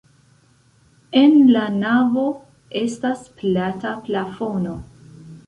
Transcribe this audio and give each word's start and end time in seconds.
En 1.21 1.37
la 1.55 1.65
navo 1.75 2.23
estas 2.81 3.23
plata 3.43 3.93
plafono. 4.09 4.77